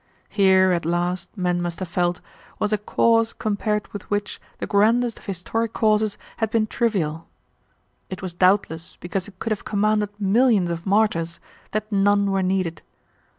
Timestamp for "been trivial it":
6.49-8.19